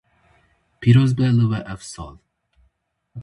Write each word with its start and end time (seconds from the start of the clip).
Pîroz 0.79 1.11
be 1.17 1.27
li 1.37 1.45
we 1.51 1.59
ev 1.73 1.81
sal. 1.91 2.15